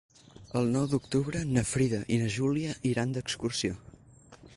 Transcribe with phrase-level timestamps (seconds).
[0.59, 3.79] El nou d'octubre na Frida i na Júlia iran d'excursió.